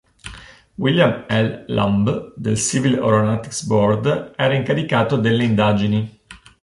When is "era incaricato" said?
4.35-5.15